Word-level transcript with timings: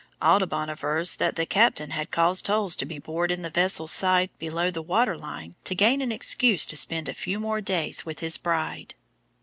Audubon 0.19 0.67
avers 0.67 1.17
that 1.17 1.35
the 1.35 1.45
captain 1.45 1.91
had 1.91 2.09
caused 2.09 2.47
holes 2.47 2.75
to 2.75 2.87
be 2.87 2.97
bored 2.97 3.29
in 3.29 3.43
the 3.43 3.51
vessel's 3.51 3.91
sides 3.91 4.31
below 4.39 4.71
the 4.71 4.81
water 4.81 5.15
line, 5.15 5.53
to 5.63 5.75
gain 5.75 6.01
an 6.01 6.11
excuse 6.11 6.65
to 6.65 6.75
spend 6.75 7.07
a 7.07 7.13
few 7.13 7.39
more 7.39 7.61
days 7.61 8.03
with 8.03 8.17
his 8.19 8.39
bride. 8.39 8.95